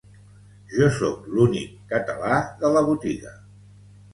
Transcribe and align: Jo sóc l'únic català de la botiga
Jo 0.77 0.87
sóc 0.95 1.27
l'únic 1.35 1.75
català 1.93 2.41
de 2.65 2.73
la 2.79 2.85
botiga 2.89 3.37